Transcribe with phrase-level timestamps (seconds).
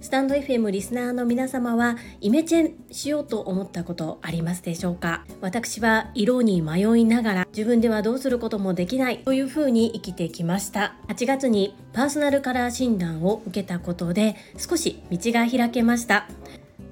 [0.00, 5.24] スタンド FM リスナーの皆様はイメチェンしようと思ったことありますでしょうか？
[5.40, 10.96] 私は色に迷いながら自分ではどうすることもできないというふうに生きてきました。
[11.06, 16.26] 8月にパーソナルカラー診断を受けたことで少し道が開けました。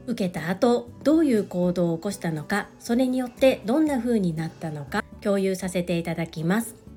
[0.07, 6.88] 受けた後どういう行動を起こしたのかそれによってどんな風になったのか共有させていただきます。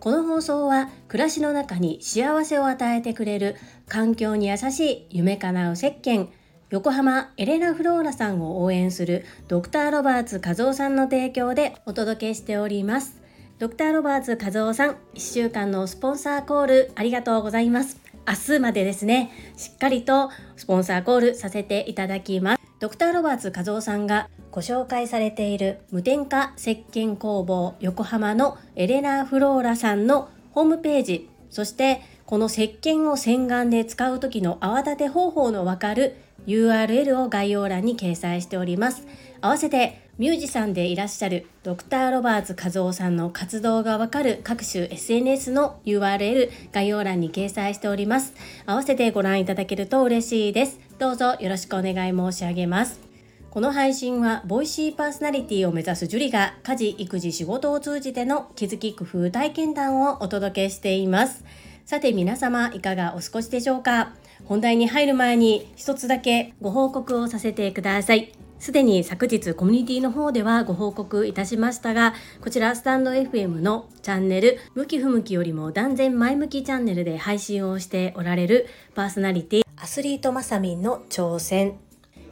[0.00, 3.56] この放送は暮らしの中に幸せを与えてくれる
[3.88, 6.28] 環境に優しい夢叶う石鹸
[6.70, 13.20] 横浜エレナ・フローラさんを応援するドクターロバーツ和夫さんの提供でお届けしております。
[13.58, 17.98] ドクターロバーツ和夫さん1週間のスポンサーコールありがとうございます。
[18.26, 22.62] 明日までですねしっかりとスポンサーコールさせていただきます。
[22.78, 39.06] ドクターロバーツ和夫さんがご紹介されている無添加石鹸工房横浜のエレナー・フローラさんのホームページそしてこの石鹸を洗顔で使う時の泡立て方法のわかる URL を概要欄に掲載しております。
[39.40, 48.34] 合わせてミュージシャンでいらっしゃるドクターロバーツ和夫さんの活動がわかる各種 SNS の URL 概要欄に掲載しております。
[48.66, 50.80] 合わせてご覧いただけると嬉しいです。
[50.98, 53.07] どうぞよろしくお願い申し上げます。
[53.50, 61.44] この配信はボイシーパーソナリティを目指すジュリが家事育児仕事を通じての気づき工夫体験談をお届けしています。
[61.86, 64.14] さて皆様いかがお過ごしでしょうか？
[64.44, 68.32] 本題に入る前に一つだけご報告をさせてください。
[68.58, 81.78] すでに昨日コミュニティの方ではご報告いたしましたが、こちらスタンド FM のチャンネル、向き不向きよりも断然前向きチャンネルで配信をしておられるパーソナリティ、アスリートマサミンの挑戦、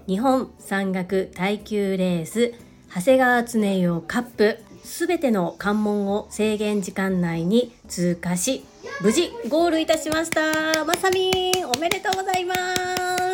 [0.06, 2.54] 日本山岳耐久レース、
[2.94, 8.64] 長谷川恒用カップ、全ての関門を制限時間内に通過し、
[9.02, 10.84] 無事ゴールいたしました。
[10.84, 12.54] まさみん、おめでとうございま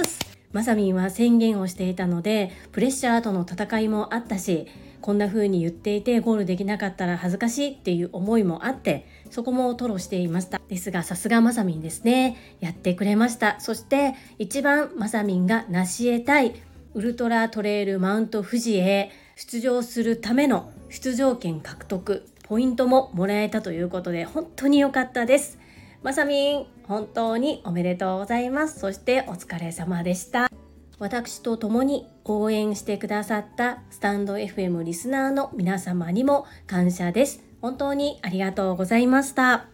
[0.03, 0.19] す。
[0.53, 4.67] まさみんは宣言をしていたのでプレッシャーとの戦いもあったし
[5.03, 16.55] こんな風に言っていてゴールできなかったら恥ずかしいっていう思いもあってそこも吐露していましたですがさすがまさみんですねやってくれましたそして一番まさみんが成し得たい
[16.95, 25.59] ウルトラトレイルマウント富士へ出場するための出場権獲得ポイントももらえたということで本当に良かったです
[26.03, 28.81] まさみん、本当におめでとうございます。
[28.81, 30.51] そしてお疲れ様でした。
[30.99, 37.43] 私と共に応援してくださったスタンド FM リスナーの皆様にも感謝です。
[37.61, 39.67] 本当にありがとうございました。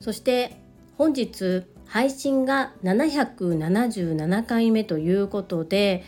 [0.00, 0.56] そして
[0.98, 6.04] 本日配信が777回目ということで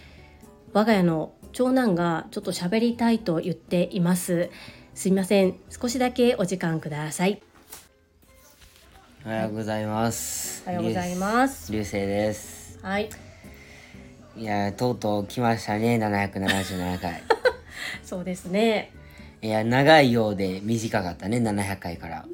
[0.73, 4.51] 我が家の長男がちょっと喋りたいと言っています。
[4.95, 5.57] すいません。
[5.71, 7.43] 少しだけお時間ください。
[9.29, 13.28] おはようございますおはようございます流星ですはい
[14.39, 17.23] いやとうとう来ましたね777回。
[18.05, 18.93] そうですね。
[19.43, 22.25] いや長いようで短かったね700回から。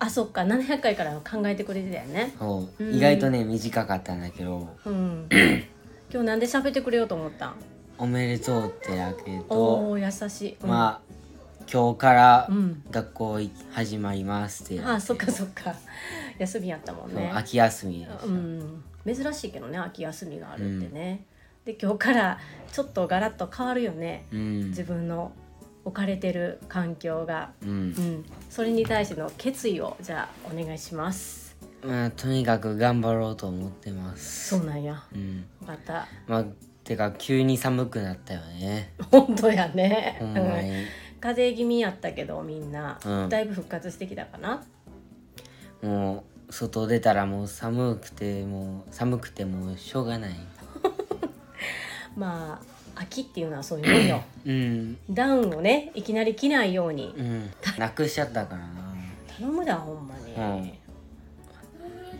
[0.00, 2.32] あそっか700回から考えてくれてたよね。
[2.38, 5.28] そう、意外とね短かったんだけど、うん、
[6.12, 7.48] 今日なんで喋ってくれようと思った？
[7.48, 7.54] ん
[7.98, 11.14] おめでとうってだけとおお優しい、うん、まあ
[11.72, 12.50] 今日から
[12.90, 13.38] 学校
[13.70, 15.74] 始まりますって、うん、あそっかそっか。
[16.38, 17.30] 休みやったもんね。
[17.32, 21.33] 秋休みうん、珍しいけどね秋休みがあるってね、うん、
[21.64, 22.38] で今日から
[22.72, 25.32] ちょっとガラッと変わるよね、うん、自分の
[25.84, 31.56] 置かれてる環境が、うん、うん、それに対しての決意をじゃあお願いします。
[31.82, 34.56] まあとにかく頑張ろうと思ってます。
[34.56, 36.06] そうなんや、うん、また。
[36.26, 36.44] まあ
[36.84, 38.94] てか急に寒くなったよね。
[39.10, 40.18] 本当やね。
[41.20, 43.28] 風邪気味やったけどみんな、うん。
[43.28, 44.64] だいぶ復活してきたかな。
[45.82, 50.34] もう外出たらもう寒くてもう寒くてもうしょうがない
[52.16, 52.60] ま
[52.96, 54.22] あ秋っていうのはそういうもんよ。
[54.46, 54.98] うん。
[55.10, 57.14] ダウンをねいきなり着ないように。
[57.16, 57.50] うん。
[57.78, 58.94] なくしちゃったからな。
[59.36, 60.74] 頼むだほんまに、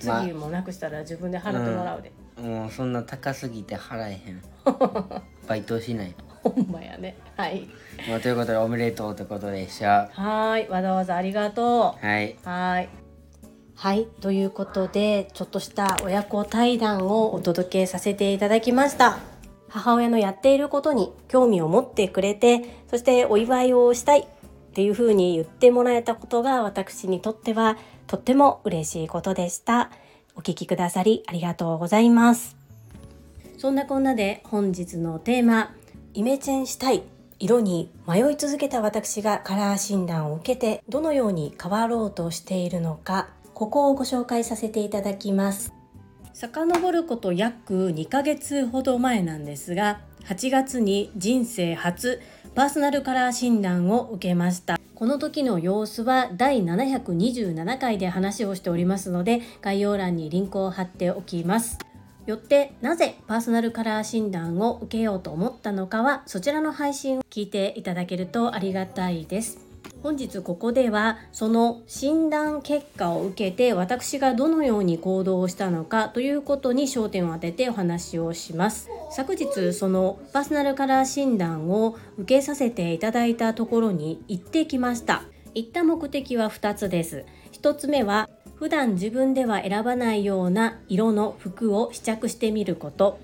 [0.00, 4.42] 次もなくしたら自分で払ってもらうで、もうそんな高すぎて払えへん。
[5.46, 7.16] バイトしないほんまやね。
[7.36, 7.68] はい。
[8.08, 10.08] まあ、ということでおめでとうってことでした。
[10.12, 10.68] はい。
[10.68, 12.06] わざわざありがとう。
[12.06, 12.36] はい。
[12.44, 12.88] はい。
[13.76, 14.06] はい。
[14.20, 19.33] ということでちょっとした親子対談をお届けさせていただきました
[19.74, 24.26] 母親のやっていることに興味を持ってくれてそしてお祝いをしたいっ
[24.72, 27.76] ていうふうに言ってもらえたことが私にとっては
[28.06, 29.90] とっても嬉しいことでした。
[30.36, 32.56] お聞きくださりありがとうございます。
[33.58, 35.74] そんなこんなで本日のテーマ
[36.12, 37.02] イメチェンしたい
[37.40, 45.73] 色に迷い続けた私がカラー診断を受けてどのように変わろうとしているのかここをご紹介させていただきます。
[46.34, 52.20] 遡ること約2ヶ月ほど前なんですが8月に人生初
[52.56, 54.78] パーソナルカラー診断を受けました。
[54.94, 61.78] この時の様子は第727回で話をしておりますので概要欄にリンクを貼っておきます。
[62.26, 69.63] よってなぜパーソナルカラー診断を受けようと思ったのかはそちらの配信を聞いていただけるとありがたいです。
[70.04, 78.90] 本日ここではその診断結果を受けて私がどのように行動をしたのかということに焦点を当ててお話をします。
[79.12, 85.22] 昨日そのパーソナルカラー診断を受けさせていただいたところに行ってきました。
[85.54, 87.24] 行った目的は2つです。
[87.52, 93.18] 1つ目は普段自分では選ばないような色の服を試着してみること。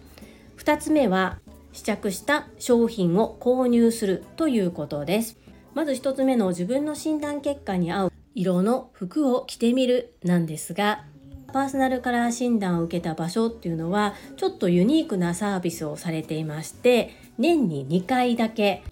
[0.56, 1.41] 2つ目は
[1.75, 5.40] 試着した商品を購入するということです。
[5.75, 11.05] まず1つ目の自分の診断結果に合う色の服を着てみるなんですが
[11.53, 18.83] パーソナルカラー診断を受けた場所っていうのはちょっとユニークなサービスをされていまして年に2回だけ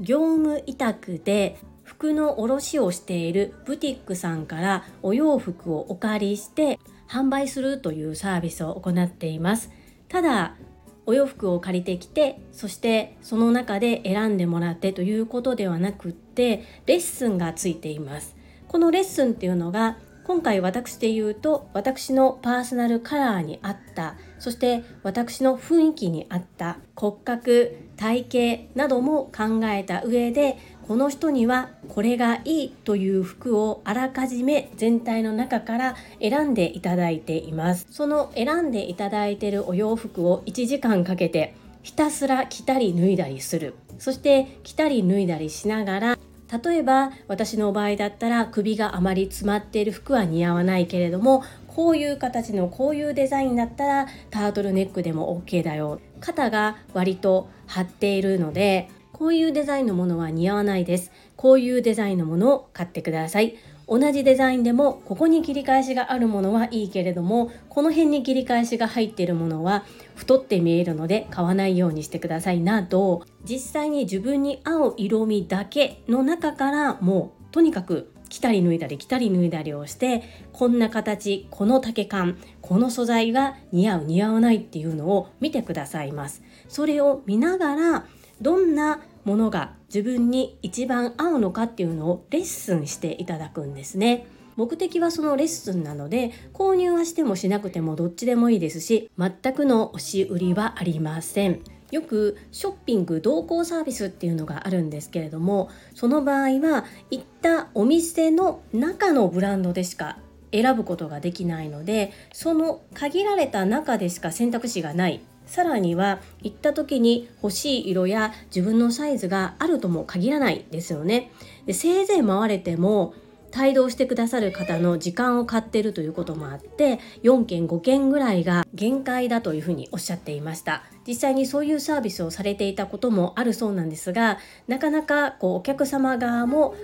[0.00, 6.78] 業務委託で服の卸をしているブティックさんからお洋服をお借りして
[7.08, 9.70] 販売するというサービスを行っています。
[10.08, 10.56] ただ
[11.06, 18.36] お洋服を借りてきてそしてその中で選んでもらってということではなくってレッスンがついています。
[18.68, 37.86] このレッスンっていうのが今回私で言うと私のパーソナルカラーに合ったそして私の雰囲気に合った骨格体型なども考えた上でこの人にはこれがいいという服をあらかじめ全体の中から選んでいただいています。
[37.90, 43.74] その選んでいただいているお洋服を1時間かけてひたすら着たり脱いだりする。
[43.98, 46.18] そして着たり脱いだりしながら
[46.64, 56.00] 例えば私の場合だったら首があまり詰まっている服は似合わないけれどもこういう形のこういうデザインだったらタートルネックでも OK だよ。
[56.20, 61.12] 肩が割と張っているのでこういうデザインのものは似合わないです。
[61.36, 63.54] こういうデザインのものを買ってください。
[63.86, 69.84] 同じデザインでもここに切り返しがあるものはいいけれどもこの辺に切り返しが入っているものは
[70.14, 80.22] 太って見えるので買わないようにしてくださいなど実際に自分に合う色味だけの中からもうとにかく着たり脱いだり着たり脱いだりをして
[80.52, 88.06] こんな形この丈感この素材が似合う似合わないっていうのを見てくださいますそれを見ながら
[88.40, 94.26] どんなものが自分に一番合うのかっていうのをレッスンしていただくんですね。
[94.56, 101.60] 目的はそのレッスンなので購入はしてもしなくてもどっちでもいいですし全くの押し売りはありません。
[101.90, 110.18] よくショッピング同行サービスっていうのがあるんですけれどもその場合は行ったお店の中のブランドでしか
[110.50, 121.30] 選ぶことができないのでその限られた中でしか選択肢がないさらには行った時に欲しい色や自分のサイズがあるとも限らないですよね。
[121.66, 123.14] でせいぜい回れても
[123.56, 136.74] 帯同してくださる方の時間を買ってるということもあって4件5件ぐらいが限界だというふうにおっしゃっていました実際にそういうサービスをされていたこともあるそうなんですがなかなかこうお客様側も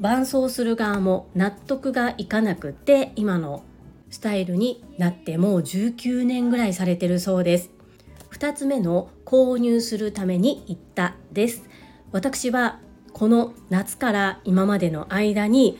[0.00, 3.62] 伴走する側も納得がいかなくて今の
[4.10, 7.70] スタイルになってもう19年ぐらいされてるそうです
[8.30, 11.62] 2つ目の購入するために行ったです。
[12.12, 12.80] 私は
[13.12, 15.78] この夏から今までの間に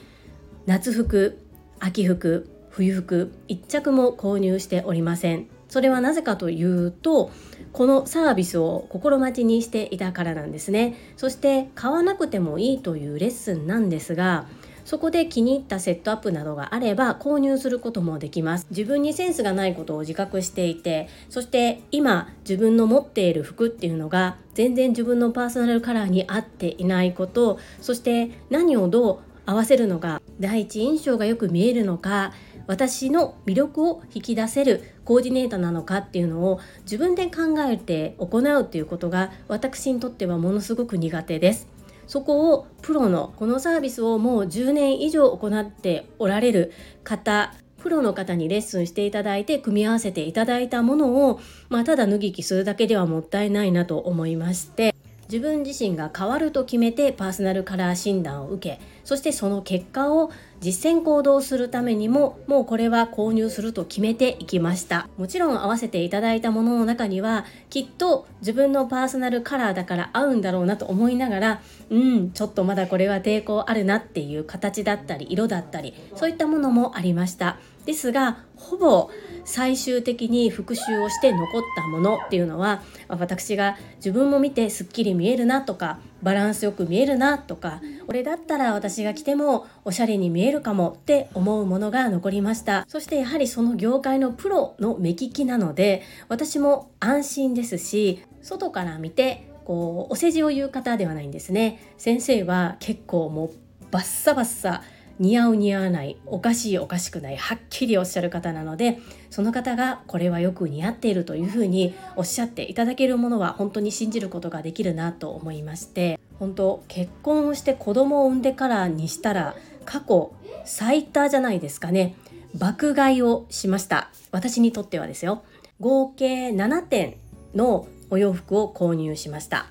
[0.67, 1.38] 夏服
[1.81, 5.49] 秋服冬服1着も購入しておりません。
[5.69, 7.31] それはなぜかというと
[7.73, 10.97] このサービスを心待ちにしていたからなんですね。
[11.17, 14.47] そして買わなくてもいいというレッスンなんですが
[14.88, 32.33] そこで気に入ったセットアップなどがあれば購入することもできます自分にセンスがないことを自覚していてそして今自分の持っている服っていうのが全然自分のパーソナルカラーに合っていないことそして何をどう合わせるのが第一印象がよく見えるのか
[32.66, 41.78] 私の魅力を引き出せるコーディネーターなのかっていうのを自分で考えて行うっていうことが私にとってはものすごく苦手です。
[42.09, 46.73] そこをプロのこのサービスをもう10年以上行っておられる
[47.05, 54.95] 方プロの方にレッスンしていただいて組み合わせていただいたものを、まあ、ただ脱ぎ着するだけではもったいないなと思いまして
[55.31, 65.09] 自分自身が変わると決めてパーソナルカラー診断を受けそしてその結果を実践行動するためにももうこれは購入すると決めていきました。
[65.17, 77.59] もちろん合わせていただいたものの中にはきっと自分のパーソナルカラーだから合うんだろうなと思いながらうんちょっとまだこれは抵抗あるなっていう形だったり色だったりそういったものもありました。
[77.88, 79.09] ですがほぼ
[79.47, 92.85] 最終的に復習をして残ったものっていうのは私が自分も見てすっきり見えるなとかバランスよく見えるなとか俺だったら私が着てもおしゃれに見えるかもって思うものが残りました。
[92.88, 101.95] そしてやはりその業界のプロの目利きなので私も安心ですし外から見てこうお世辞を言う方ではないんですね。
[101.97, 103.50] 先生は結構もう
[103.90, 104.83] バッサバッサ
[105.19, 108.99] 似合う似合わないおかしいおかしくないはっきりおっしゃる方なので
[109.31, 120.33] その方がこれはよく似合っているというふうにおっしゃっていただけるものは本当に信じることができるなと思いまして本当結婚をして子供を産んでからにしたら過去
[120.65, 122.15] 最多じゃないですかね。
[122.55, 124.11] 爆買いをしました。
[124.31, 125.43] 私にとってはですよ。
[125.81, 127.17] 合計7点
[127.55, 129.67] のお洋服を購入しました。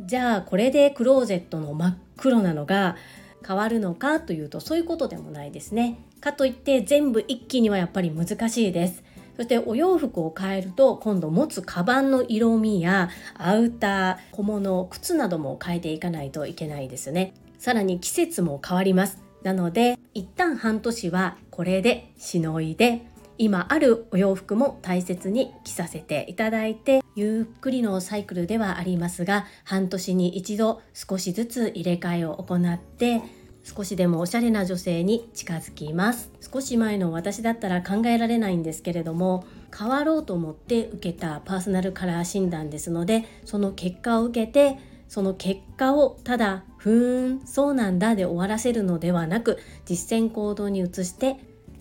[0.00, 2.96] じゃあこれでクローゼットの真っ黒なのが
[3.46, 5.98] 変わるのかというとそういうことでもないですね。
[6.20, 9.02] かといって全部一気にはやっぱり難しいです。
[9.36, 17.34] そしてお洋服を変えると今度持つカバンの色味やアウター、小物、靴なども変えていかないといけないですね。
[17.58, 19.22] さらに季節も変わります。
[19.42, 23.06] なので一旦半年はこれでしのいで
[23.42, 33.20] 今あるお洋服も大切に着させていただいてゆっくりのサイクルではありますが半年に一度少しずつ入れ替えを行って
[33.64, 36.30] 少しでもおしゃれな女性に近づきます。
[36.40, 39.44] 少し前の私だったら考えられないんですけれども
[39.76, 51.38] 変わろうと思って受けたパーソナルカラー診断ですのでその結果を受けてその結果をただ「ふーんそうなんだ」で終わらせるのではなく実践行動に移して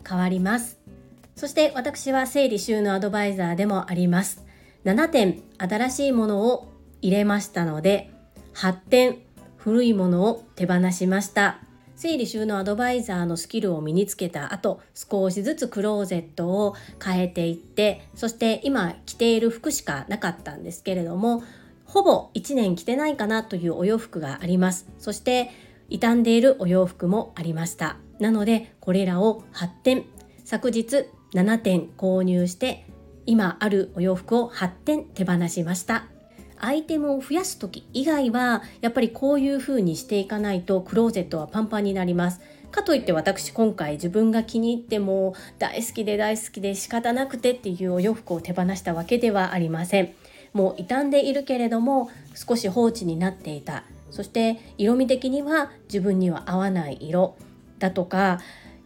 [0.07, 0.80] 変わります。
[1.41, 4.45] そして私は整理収納アドバイザーでもあります。
[4.85, 6.71] 7点新しいものを
[7.01, 8.11] 入れましたので、
[8.53, 9.17] 8点
[9.57, 11.57] 古いものを手放しました。
[11.95, 21.41] 整理収納アドバイザーのスキルを身につけた後、少しずつクローゼットを変えていって、そして今着ている服しかなかったんですけれども、
[21.85, 24.87] ほぼ1年着てないかなというお洋服があります。
[24.99, 25.49] そして
[25.89, 27.97] 傷んでいるお洋服もありました。
[28.19, 30.05] なので、これらを8点、
[30.45, 32.85] 昨日7点購入して
[33.25, 36.05] 今あるお洋服を8点手放しました。
[36.63, 42.39] アイテムを増やす時以外はやっぱりこういう風にしていかないとクローゼットはパンパンになります。
[42.69, 50.13] かといって私今回自分が気に入っても大好きで大好きで仕方なくてっていうお洋服を手放したわけではありません。
[50.53, 53.83] もう傷んでいるけれども少し放置になっていた。
[54.11, 57.35] そして色味的には自分には合わない色
[57.79, 58.39] だとか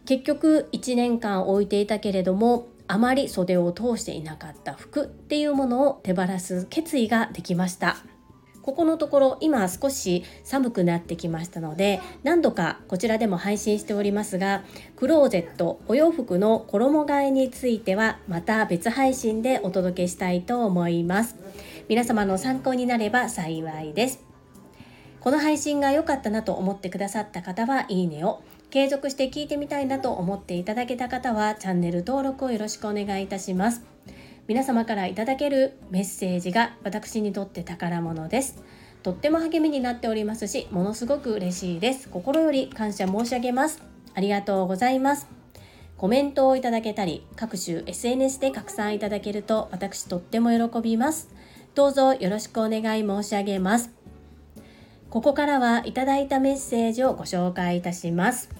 [0.06, 7.96] 結局1年間置いていたけれどもあまり袖を通していなかった服っていうものを手放す決意ができました。
[8.62, 14.64] ここのところ今少し寒くなってきましたので何度かこちらでも配信しておりますが
[14.96, 21.36] クローゼットお洋服の衣替えについてはまた別配信でお届けしたいと思います。
[21.88, 24.20] 皆様の参考になれば幸いです。
[25.20, 33.82] この配信が良かったなと思ってくださった方はいいねを継続して聞いてみたいなと思っていただけた方はチャンネル登録をよろしくお願いいたします。
[34.48, 38.62] 皆様からいただけるメッセージが私にとって宝物です。
[39.02, 42.08] とっても励みになっておりますしものすごく嬉しいです。
[42.08, 43.82] 心より感謝申し上げます。
[44.14, 45.28] ありがとうございます。
[45.96, 51.28] コメントをいただけたり各種 SNS で拡散いただけると私とっても喜びます。
[51.74, 53.90] どうぞよろしくお願い申し上げます。
[55.08, 58.55] ここからはいただいたメッセージをご紹介いたします。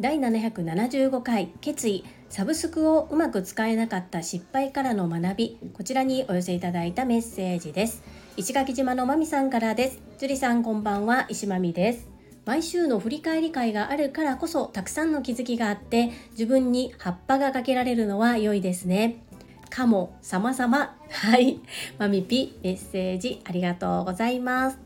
[0.00, 2.06] 第775回決意。
[2.30, 5.58] サブスクをうまく使えなかった失敗からの学び。
[5.74, 8.02] こちらにお寄せいただいたメッセージです。
[8.38, 10.00] 石垣島のまみさんからです。
[10.16, 11.26] 樹里さんこんばんは。
[11.28, 12.08] 石まみです。
[12.46, 19.22] 毎週の振り返り会があるからこそたくさんの気づきがあって自分に葉っぱがかけられるのは良いですね。
[19.68, 20.96] かも様々。
[21.10, 21.60] はい。
[21.98, 24.78] まみぴメッセージありがとうございます。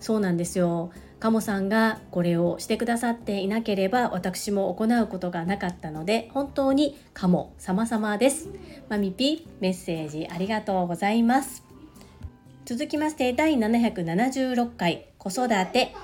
[0.00, 0.90] そうなんですよ。
[1.20, 8.48] カモさんがこれをしてくださっていなければ私も行うことがなかったので本当にカモ様々です。
[8.88, 11.64] マミピメッセージありがとうございます。
[12.66, 15.94] 続きまして第776回子育て。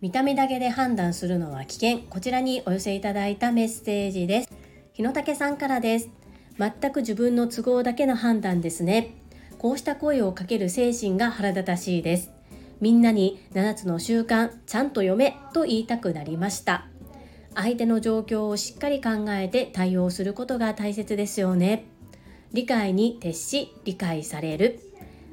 [0.00, 1.98] 見た目だけで判断するのは危険。
[2.08, 4.50] こちらにお寄せいただいたメッセージです。
[4.92, 6.08] 日野武さんからです。
[6.56, 9.16] 全く自分の都合だけの判断ですね。
[9.58, 12.30] こうした声をかける精神が腹立たしいです。
[12.80, 16.86] みんなに7つの習慣ちゃんと読めと言いたくなりました。
[17.54, 21.86] 相手の状況をしっかり考えて対応することが大切ですよね。
[22.52, 24.80] 理解に徹し理解される。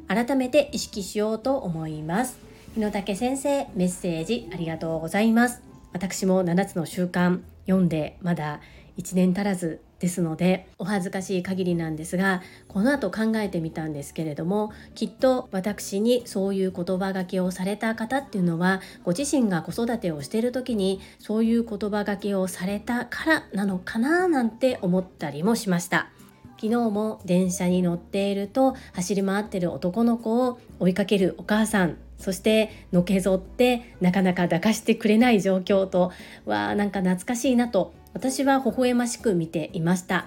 [0.08, 2.38] 改めて意識しようと思います。
[2.74, 5.62] 日野武先生メッセージありがとうございます。
[5.94, 8.60] 私も7つの習慣読んでまだ
[8.98, 26.10] 1年足らずですのでお恥ずかしい限りなんですがこの後考えてみたんですけれどもきっと私にそういう言葉がけをされた方っていうのはご自身が子育てをしている時にそういう言葉がけをされたからなのかななんて思ったりもしました。
[26.58, 36.12] 昨日も電車に乗っていると走り回ってる男の子を追いかけるお母さんそしてのけぞってなかなか抱かしてくれない状況と
[36.46, 40.26] わあなんか懐かしいなと私は微笑ましく見ていました。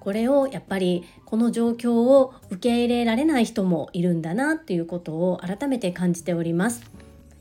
[0.00, 6.82] これをやっぱりこの状況を受け入れられない人もいるんだなっていうことを改めて感じております。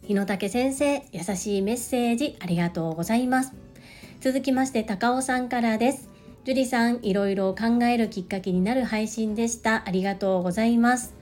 [0.04, 3.54] 日野武先生優しいメッセージありがとうございます。
[4.22, 6.10] 続きまして高尾さんからです。
[6.46, 9.84] 樹里さんいろいろ考えるきっかけになる配信でした。
[9.88, 11.17] ありがとうございます。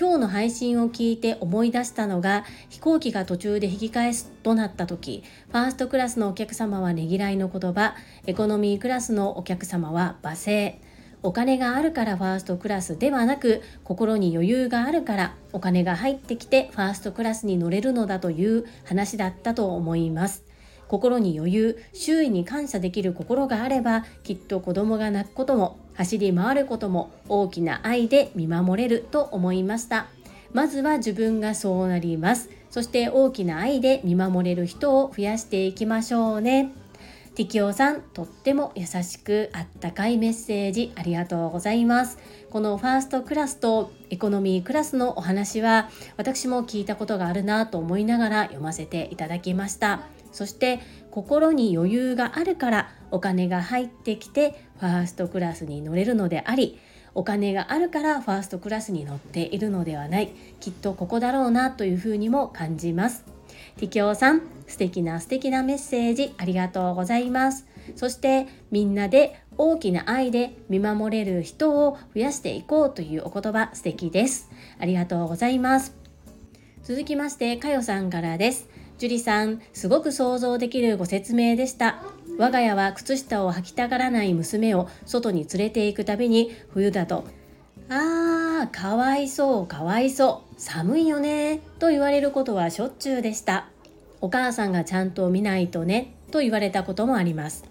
[0.00, 10.80] 今日の配信を聞いて思い出したのが飛行機が途中で引き返すとなった時ファーストクラスのお客様はねぎらいの言葉エコノミークラスのお客様は罵声。
[11.24, 20.44] お金があるからファーストクラスではなく心に余裕があるからお金が入ってきてファーストクラスに乗れるのだという話だったと思います。
[20.86, 30.06] 心に余裕周囲に感謝できる心があればきっと子供が泣くことも走り回ることも大きな愛で見守れると思いました。
[30.52, 32.50] まずは自分がそうなります。
[32.70, 36.70] そして大きな愛で見守れる人を増やしていきましょうね。
[37.38, 42.18] ティキオさんとっても優しくあったかいメッセージありがとうございます。
[42.50, 50.00] このファーストクラスとエコノミークラスのお話は私も聞いたことがあるなと思いながら読ませていただきました。
[50.32, 50.80] そして
[51.12, 56.80] 心に余裕があるからお金が入ってきてファーストクラスに乗れるのであり
[57.14, 60.32] お金があるからファーストクラスに乗っているのではない。
[60.58, 63.37] きっとここだろうなというふうにも感じます。
[63.78, 67.66] ティキョウさん素敵な素敵なメッセージありがとうございます。
[67.96, 74.50] そしてみんなで大きな愛で見守れる人を増やしていこうというお言葉素敵です。
[74.78, 75.94] ありがとうございます。
[76.82, 78.68] 続きましてかよさんからです。
[78.98, 82.02] 樹里さん、すごく想像できるご説明でした。
[82.38, 87.24] 我が家は靴下を履きたがらない娘を外に連れて行くたびに冬だと
[87.90, 93.68] あー、かわいそう、かわいそう、寒いよね、と言われることはしょっちゅうでした。
[94.20, 97.64] お母さんがちゃんと見ないとね、と言われたこともあります。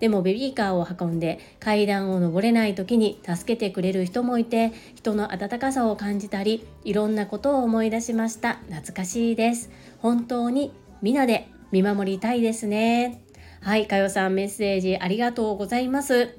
[0.00, 8.54] でもベビーカーを運んで階段を登れない時に助けてくれる人もいて人の温かさを感じたりいろんなことを思い出しました。
[8.68, 9.70] 懐かしいです。
[9.98, 13.22] 本当に皆で見守りたいですね。
[13.60, 16.36] はいかよさんメッセージありがとうございます。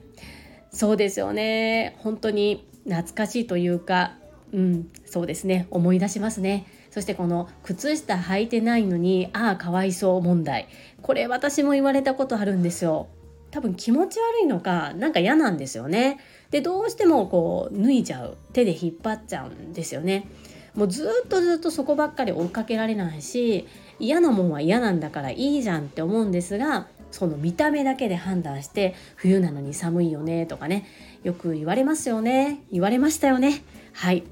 [0.69, 1.95] そうですよね。
[1.99, 4.15] 本当に懐かしいというか
[4.53, 5.67] うんそうですね。
[5.71, 6.67] 思い出しますね。
[6.91, 10.67] そしてこの靴下履いてないのにああかわいそう問題。
[11.01, 13.07] これ私も言われたことあるんですよ。
[13.49, 16.19] 多分気持ち悪いのかなんか嫌なんですよね。
[16.51, 18.37] でどうしてもこう脱いじゃう。
[18.53, 20.27] 手で引っ張っちゃうんですよね。
[20.75, 23.67] もうずっとずっとそこばっかり追いかけられないし
[23.99, 30.87] 嫌なもんは嫌なんだからいいじゃんって思うんですがその見た目だけで判断して冬なのに寒いよねとかね
[31.23, 32.63] よく言われますよね。
[32.71, 33.61] 言われましたよね。
[33.93, 34.23] はい。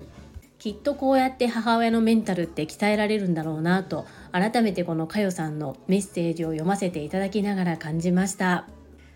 [0.58, 8.66] きっとこうやって母親のメンタルって鍛えられるんだろうなと改めてこのかよさんのメッセージを読ませていただきながら感じました。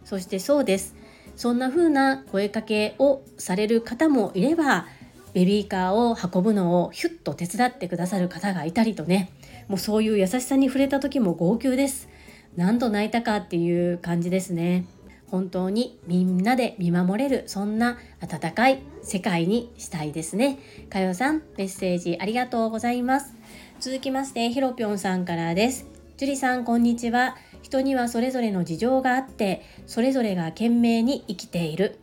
[0.03, 0.95] そしてそうです。
[1.35, 4.85] そんな風な声かけをされる方もいれば
[5.33, 9.31] ベビーカーを運ぶのをヒュッと手伝ってくださる方がいたりとね。
[9.67, 12.07] もうそういう優しさに触れた時も号泣です。
[12.55, 14.85] 何度泣いたかっていう感じですね。
[15.27, 20.59] 本当にみんなで見守れるそんな温かい世界にしたいですね。
[20.89, 23.35] かよさんメッセージありがとうございます。
[23.79, 25.85] 続きましてひろぴょんさんからです。
[26.17, 27.35] 樹里さんこんにちは。
[27.61, 31.99] 人にはそれぞれの事情があってそれぞれが懸命に生きている。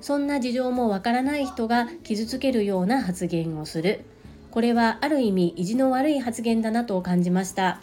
[0.00, 4.04] そんな事情もわからない人が傷つけるような発言をする。
[4.50, 7.80] これはある意味意地の悪い発言だなと感じました。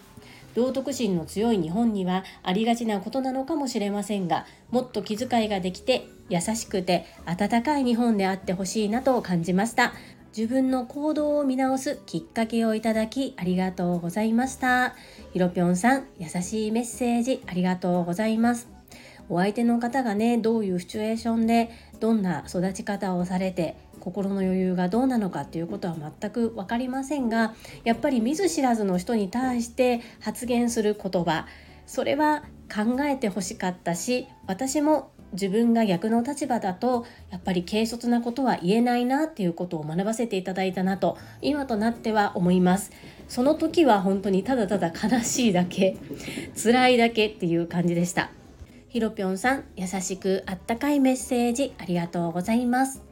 [0.56, 9.94] 道徳心の強い日本にはありがちなことなのかもしれませんがもっと気遣いができて優しくて温かい日本であってほしいなと感じました
[10.36, 14.96] 自分の行動を見直すきっかけをいただきありがとうございました。
[15.34, 18.70] ひろぴょんさん、優しいメッセージありがとうございます。
[19.28, 31.46] お相手の方がね、どういうシチュエーションで、どんな育ち方をされて、心の余裕がどうなのかっていうことは全く分かりませんが、やっぱり見ず知らずの人に対して発言する言葉、
[31.86, 42.92] それは考えてほしかったし私も自分が逆の立場だとやっぱり軽率なことは言えないなっていうことを学ばせていただいたなと今となっては思います。
[43.28, 45.98] その時は本当にただただ悲しいだけ
[46.56, 48.32] 辛いだけっていう感じでした。
[48.88, 53.09] ひろぴょんさん優しくあったかいメッセージありがとうございます。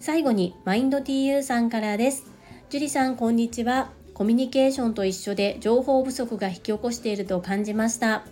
[0.00, 2.24] 最後にマインド TU さんからです。
[2.70, 3.90] 樹里さんこんにちは。
[4.14, 8.24] コミュニケーションと一緒で情報不足が引き起こしていると感じました。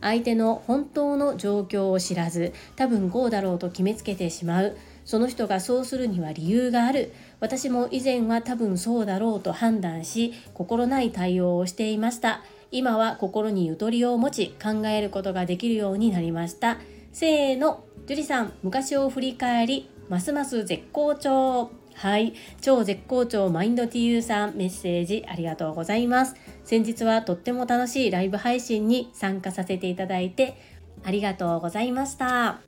[0.00, 4.78] 相手の本当の状況を知らず多分こうだろうと決めつけてしまう。
[5.04, 7.12] その人がそうするには理由がある。
[7.38, 12.42] 私も以前は多分そうだろうと判断し心ない対応をしていました。
[12.70, 16.78] 今は心にゆとりを持ち考えることができるようになりました。
[17.12, 17.84] せーの。
[18.06, 21.70] 樹里さん昔を振り返りますます絶好調。
[21.94, 22.34] はい。
[22.60, 26.34] 超絶好調マインド TU さんメッセージありがとうございます。
[26.64, 30.60] 先日はとっても楽しいライブ配信に参加させていただいて
[31.04, 32.58] ありがとうございました。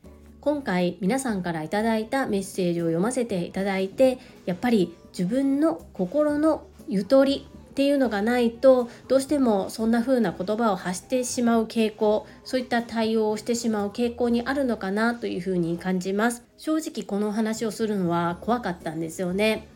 [0.40, 16.44] 今回皆さんからいただいたメッセージを読ませていただいてやっぱり自分の心のゆとりっていうのがないとどうしてもそんな風な言葉を発してしまう傾向そういった対応をしてしまう傾向にあるのかなというふうに感じます。
[16.58, 19.68] 正直このお話をするのは怖かったんですよね。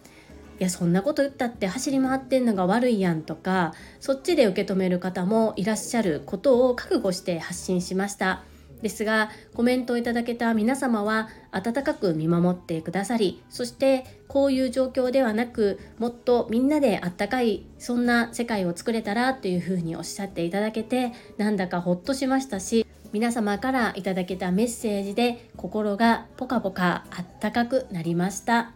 [0.61, 8.43] いやそんなこと言ったって走り回ってんのが悪いやんとかそっちで受け止める方もいらっしゃることを覚悟して発信しました。
[8.83, 28.73] ですがコメントをいただけた皆様は温かく見守ってくださりそしてこういう状況ではなくもっとみんなであったかいそんな世界を作れたらというふうにおっしゃっていただけてなんだかほっとしましたし皆様からいただけたメッセージで心がポカポカあったかくなりました。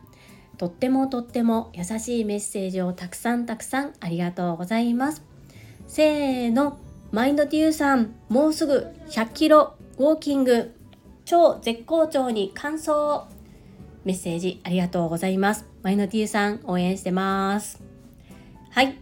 [0.57, 5.23] とってもとっても優しいメッセージをたくさんたくさんありがとうございます。
[5.87, 6.79] せーの
[7.13, 9.75] マインドティーさんもうすぐ100キロ。
[10.01, 10.75] ウォーキング。
[11.27, 13.29] 超絶好調に感想
[14.07, 15.67] メッセージありがとうございます。
[15.83, 17.83] マイノティーさん応援してます。
[18.71, 18.97] はい。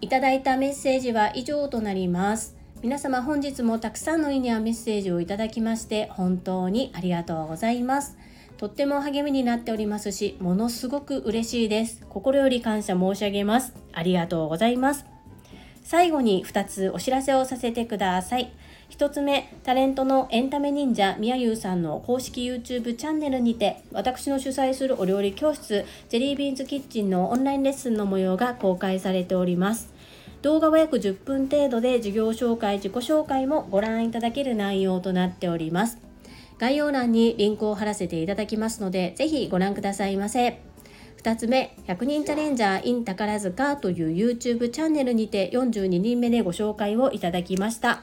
[0.00, 2.56] いただいたメッセージは以上となります。
[2.80, 8.16] 皆様本日もたくさんのいいねやメッセージをいただきまして本当にありがとうございます。
[8.56, 12.06] とっても励みになっておりますしものすごく嬉しいです。
[12.08, 13.74] 心より感謝申し上げます。
[13.92, 15.06] ありがとうございます。
[15.82, 18.52] 最後に2つお知らせをさせてください。
[18.90, 29.92] 1つ目、タレントのエンタメ忍者みやゆうさんの公式 YouTube チャンネルにて、私の主催するお料理教室、ジェリービーンズキッチンのオンラインレッスンの模様が公開されております。
[30.42, 35.98] 動画は約10分程度で授業紹介、自己紹介もご覧いただける内容となっております。
[36.58, 40.60] 概要欄にリンクを貼らせていただきますので、ぜひご覧くださいませ。
[41.22, 48.02] 2つ目、100人チャレンジャー in 宝塚という YouTube チャンネルにて42人目でご紹介をいただきました。